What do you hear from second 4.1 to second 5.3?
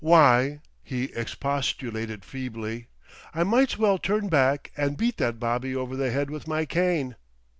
back and beat